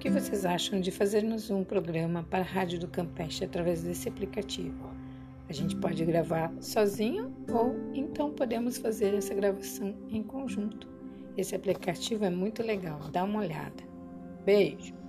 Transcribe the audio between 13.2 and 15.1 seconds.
uma olhada. Beijo!